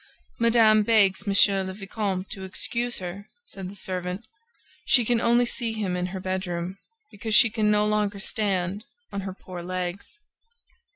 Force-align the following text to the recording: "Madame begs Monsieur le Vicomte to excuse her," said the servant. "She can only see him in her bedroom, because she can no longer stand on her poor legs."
"Madame 0.39 0.81
begs 0.81 1.27
Monsieur 1.27 1.63
le 1.63 1.75
Vicomte 1.75 2.27
to 2.31 2.43
excuse 2.43 2.97
her," 2.97 3.27
said 3.43 3.69
the 3.69 3.75
servant. 3.75 4.25
"She 4.83 5.05
can 5.05 5.21
only 5.21 5.45
see 5.45 5.73
him 5.73 5.95
in 5.95 6.07
her 6.07 6.19
bedroom, 6.19 6.79
because 7.11 7.35
she 7.35 7.51
can 7.51 7.69
no 7.69 7.85
longer 7.85 8.19
stand 8.19 8.83
on 9.13 9.21
her 9.21 9.33
poor 9.35 9.61
legs." 9.61 10.17